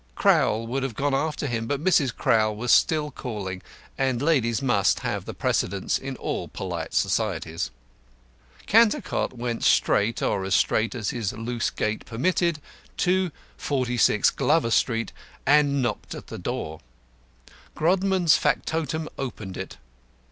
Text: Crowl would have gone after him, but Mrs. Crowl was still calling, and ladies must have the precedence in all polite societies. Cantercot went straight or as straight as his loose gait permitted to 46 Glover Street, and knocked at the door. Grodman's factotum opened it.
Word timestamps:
Crowl 0.15 0.65
would 0.65 0.81
have 0.81 0.95
gone 0.95 1.13
after 1.13 1.45
him, 1.45 1.67
but 1.67 1.79
Mrs. 1.83 2.11
Crowl 2.11 2.55
was 2.55 2.71
still 2.71 3.11
calling, 3.11 3.61
and 3.99 4.19
ladies 4.19 4.59
must 4.59 5.01
have 5.01 5.25
the 5.25 5.33
precedence 5.35 5.99
in 5.99 6.15
all 6.15 6.47
polite 6.47 6.95
societies. 6.95 7.69
Cantercot 8.65 9.33
went 9.37 9.63
straight 9.63 10.23
or 10.23 10.43
as 10.43 10.55
straight 10.55 10.95
as 10.95 11.11
his 11.11 11.33
loose 11.33 11.69
gait 11.69 12.03
permitted 12.03 12.59
to 12.97 13.31
46 13.57 14.31
Glover 14.31 14.71
Street, 14.71 15.11
and 15.45 15.83
knocked 15.83 16.15
at 16.15 16.25
the 16.25 16.39
door. 16.39 16.79
Grodman's 17.75 18.35
factotum 18.35 19.07
opened 19.19 19.55
it. 19.55 19.77